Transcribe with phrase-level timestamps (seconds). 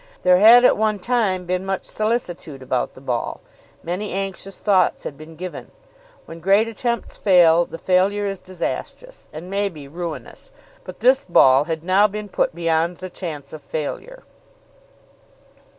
[0.23, 3.39] There had at one time been much solicitude about the ball.
[3.83, 5.69] Many anxious thoughts had been given.
[6.25, 10.49] When great attempts fail, the failure is disastrous, and may be ruinous.
[10.85, 14.23] But this ball had now been put beyond the chance of failure.